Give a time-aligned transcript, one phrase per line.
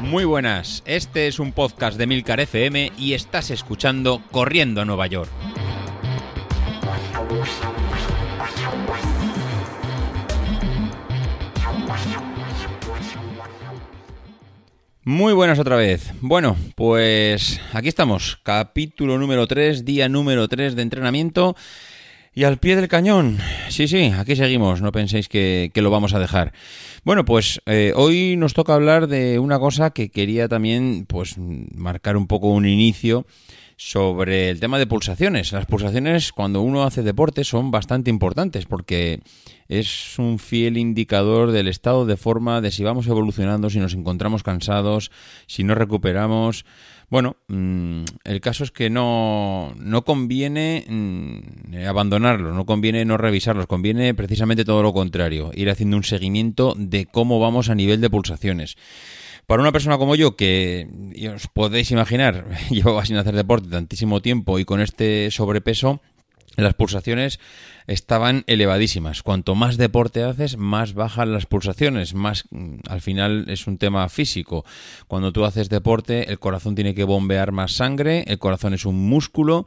[0.00, 5.06] Muy buenas, este es un podcast de Milcar FM y estás escuchando Corriendo a Nueva
[5.08, 5.30] York.
[15.08, 16.12] Muy buenas otra vez.
[16.20, 21.56] Bueno, pues aquí estamos, capítulo número 3, día número 3 de entrenamiento
[22.36, 23.38] y al pie del cañón.
[23.70, 26.52] Sí, sí, aquí seguimos, no penséis que, lo vamos a dejar.
[27.02, 32.14] Bueno, pues eh, hoy nos toca hablar de una cosa que quería también pues marcar
[32.14, 33.26] un poco un inicio
[33.76, 35.52] sobre el tema de pulsaciones.
[35.52, 39.20] Las pulsaciones cuando uno hace deporte son bastante importantes porque
[39.68, 44.42] es un fiel indicador del estado de forma, de si vamos evolucionando, si nos encontramos
[44.42, 45.10] cansados,
[45.46, 46.64] si no recuperamos.
[47.08, 53.66] Bueno, mm, el caso es que no, no conviene mm, abandonarlos, no conviene no revisarlos,
[53.66, 58.10] conviene precisamente todo lo contrario, ir haciendo un seguimiento de cómo vamos a nivel de
[58.10, 58.76] pulsaciones.
[59.46, 60.88] Para una persona como yo, que
[61.32, 66.00] os podéis imaginar, llevo sin hacer deporte tantísimo tiempo y con este sobrepeso,
[66.56, 67.38] las pulsaciones
[67.86, 69.22] estaban elevadísimas.
[69.22, 74.08] Cuanto más deporte haces, más bajan las pulsaciones, más mm, al final es un tema
[74.08, 74.64] físico.
[75.06, 78.96] Cuando tú haces deporte, el corazón tiene que bombear más sangre, el corazón es un
[78.96, 79.66] músculo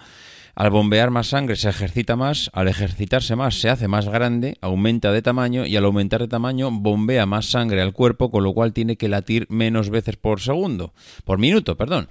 [0.60, 5.14] al bombear más sangre se ejercita más, al ejercitarse más se hace más grande, aumenta
[5.14, 8.74] de tamaño y al aumentar de tamaño bombea más sangre al cuerpo, con lo cual
[8.74, 10.94] tiene que latir menos veces por segundo,
[11.24, 12.10] por minuto, perdón.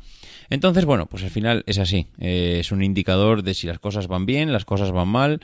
[0.48, 4.06] Entonces, bueno, pues al final es así, eh, es un indicador de si las cosas
[4.06, 5.40] van bien, las cosas van mal,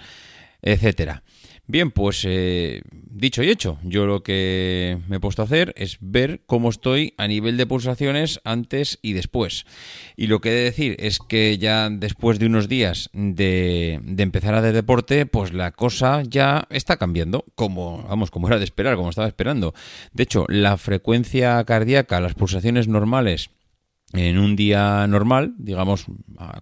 [0.63, 1.25] etcétera.
[1.67, 5.97] Bien, pues eh, dicho y hecho, yo lo que me he puesto a hacer es
[6.01, 9.65] ver cómo estoy a nivel de pulsaciones antes y después.
[10.15, 14.23] Y lo que he de decir es que ya después de unos días de, de
[14.23, 18.65] empezar a hacer deporte, pues la cosa ya está cambiando, como, vamos, como era de
[18.65, 19.73] esperar, como estaba esperando.
[20.13, 23.49] De hecho, la frecuencia cardíaca, las pulsaciones normales,
[24.15, 26.07] en un día normal, digamos,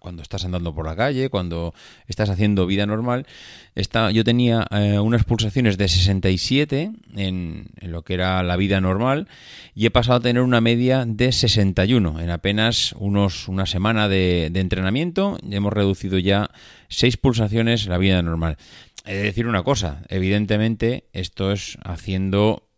[0.01, 1.75] cuando estás andando por la calle, cuando
[2.07, 3.27] estás haciendo vida normal,
[3.75, 8.81] está, yo tenía eh, unas pulsaciones de 67 en, en, lo que era la vida
[8.81, 9.29] normal
[9.75, 12.21] y he pasado a tener una media de 61.
[12.21, 16.51] En apenas unos, una semana de, de entrenamiento hemos reducido ya
[16.89, 18.57] 6 pulsaciones la vida normal.
[19.05, 22.69] He de decir una cosa, evidentemente esto es haciendo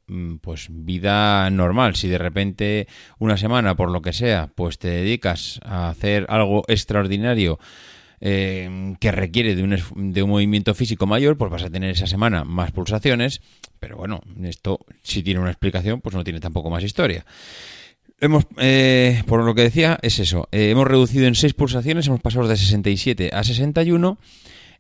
[0.41, 1.97] pues vida normal.
[1.97, 2.89] Si de repente
[3.19, 7.59] una semana, por lo que sea, pues te dedicas a hacer algo extraordinario
[8.21, 12.07] eh, que requiere de un, de un movimiento físico mayor, pues vas a tener esa
[12.07, 13.43] semana más pulsaciones.
[13.81, 17.27] Pero bueno, esto si tiene una explicación, pues no tiene tampoco más historia.
[18.21, 20.49] Hemos, eh, por lo que decía, es eso.
[20.53, 24.19] Eh, hemos reducido en 6 pulsaciones, hemos pasado de 67 a 61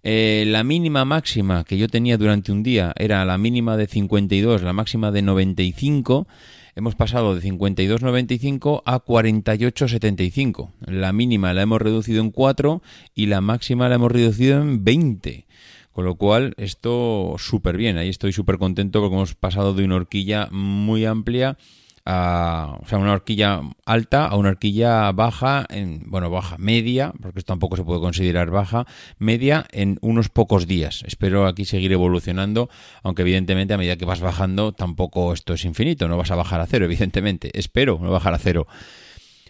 [0.07, 4.63] eh, la mínima máxima que yo tenía durante un día era la mínima de 52,
[4.63, 6.29] la máxima de 95.
[6.77, 10.73] Hemos pasado de 52,95 a 48,75.
[10.87, 12.83] La mínima la hemos reducido en 4
[13.15, 15.47] y la máxima la hemos reducido en 20.
[15.91, 17.97] Con lo cual, esto súper bien.
[17.97, 21.57] Ahí estoy súper contento porque hemos pasado de una horquilla muy amplia
[22.05, 27.39] a, o sea, una horquilla alta a una horquilla baja, en, bueno, baja, media, porque
[27.39, 28.87] esto tampoco se puede considerar baja,
[29.19, 31.03] media en unos pocos días.
[31.07, 32.69] Espero aquí seguir evolucionando,
[33.03, 36.61] aunque evidentemente a medida que vas bajando tampoco esto es infinito, no vas a bajar
[36.61, 37.51] a cero, evidentemente.
[37.59, 38.67] Espero no bajar a cero.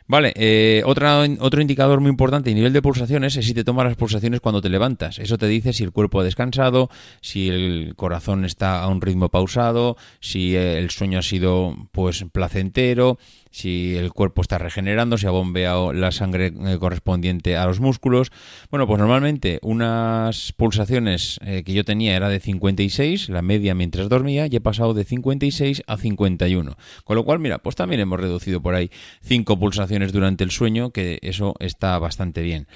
[0.07, 3.97] Vale, eh, otro indicador muy importante a nivel de pulsaciones es si te tomas las
[3.97, 5.19] pulsaciones cuando te levantas.
[5.19, 6.91] Eso te dice si el cuerpo ha descansado,
[7.23, 13.19] si el corazón está a un ritmo pausado, si el sueño ha sido pues placentero,
[13.55, 18.33] si el cuerpo está regenerando, si ha bombeado la sangre eh, correspondiente a los músculos.
[18.69, 24.09] Bueno, pues normalmente unas pulsaciones eh, que yo tenía era de 56, la media mientras
[24.09, 26.77] dormía, y he pasado de 56 a 51.
[27.05, 28.91] Con lo cual, mira, pues también hemos reducido por ahí
[29.23, 32.67] 5 pulsaciones durante el sueño, que eso está bastante bien.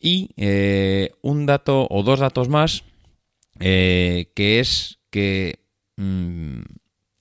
[0.00, 2.84] Y eh, un dato o dos datos más,
[3.58, 5.60] que es que...
[5.96, 6.60] Mm,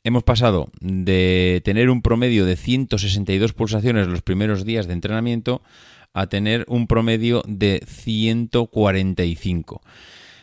[0.08, 5.62] hemos pasado de tener un promedio de 162 pulsaciones los primeros días de entrenamiento
[6.14, 9.82] a tener un promedio de 145.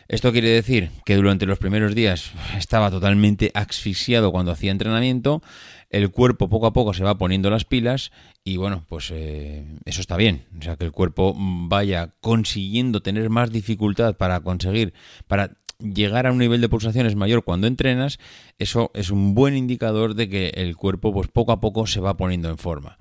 [0.07, 5.41] Esto quiere decir que durante los primeros días estaba totalmente asfixiado cuando hacía entrenamiento,
[5.89, 8.11] el cuerpo poco a poco se va poniendo las pilas
[8.43, 13.31] y bueno, pues eh, eso está bien, o sea, que el cuerpo vaya consiguiendo tener
[13.31, 14.93] más dificultad para conseguir,
[15.27, 18.19] para llegar a un nivel de pulsaciones mayor cuando entrenas,
[18.59, 22.15] eso es un buen indicador de que el cuerpo pues poco a poco se va
[22.15, 22.99] poniendo en forma.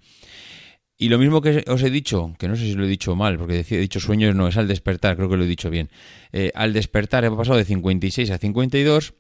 [0.97, 3.37] Y lo mismo que os he dicho, que no sé si lo he dicho mal,
[3.37, 5.91] porque he dicho sueños, no, es al despertar, creo que lo he dicho bien.
[6.33, 9.15] Eh, al despertar he pasado de 56 a 52,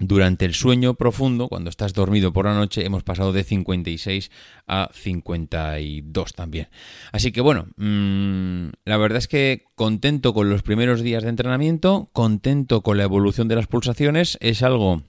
[0.00, 4.30] durante el sueño profundo, cuando estás dormido por la noche, hemos pasado de 56
[4.68, 6.68] a 52 también.
[7.10, 12.10] Así que bueno, mm, la verdad es que contento con los primeros días de entrenamiento,
[12.12, 15.02] contento con la evolución de las pulsaciones, es algo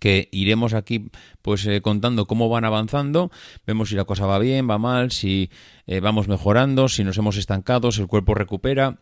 [0.00, 1.10] que iremos aquí
[1.42, 3.30] pues eh, contando cómo van avanzando,
[3.66, 5.50] vemos si la cosa va bien, va mal, si
[5.86, 8.98] eh, vamos mejorando, si nos hemos estancado, si el cuerpo recupera.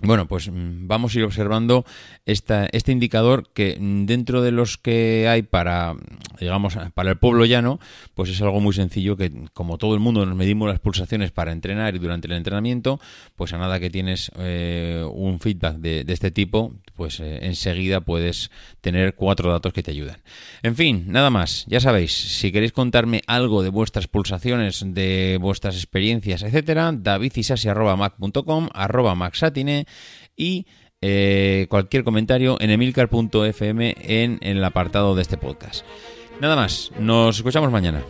[0.00, 1.84] Bueno, pues mm, vamos a ir observando
[2.24, 5.94] esta, este indicador que mm, dentro de los que hay para,
[6.40, 7.78] digamos, para el pueblo llano,
[8.14, 11.52] pues es algo muy sencillo que como todo el mundo nos medimos las pulsaciones para
[11.52, 13.00] entrenar y durante el entrenamiento,
[13.36, 18.50] pues a nada que tienes eh, un feedback de, este tipo, pues eh, enseguida puedes
[18.80, 20.16] tener cuatro datos que te ayudan.
[20.62, 25.76] En fin, nada más, ya sabéis, si queréis contarme algo de vuestras pulsaciones, de vuestras
[25.76, 29.81] experiencias, etcétera, davidisasi.mac.com, arroba maxatine
[30.36, 30.66] y
[31.00, 35.84] eh, cualquier comentario en emilcar.fm en, en el apartado de este podcast.
[36.40, 38.02] Nada más, nos escuchamos mañana.